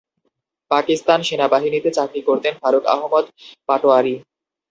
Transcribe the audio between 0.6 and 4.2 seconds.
পাকিস্তান সেনাবাহিনীতে চাকরি করতেন ফারুক আহমদ পাটোয়ারী।